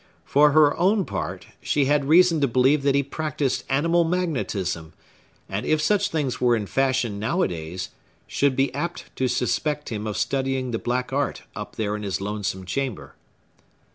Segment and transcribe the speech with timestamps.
[0.25, 4.93] For her own part, she had reason to believe that he practised animal magnetism,
[5.47, 7.89] and, if such things were in fashion nowadays,
[8.25, 12.19] should be apt to suspect him of studying the Black Art up there in his
[12.19, 13.13] lonesome chamber.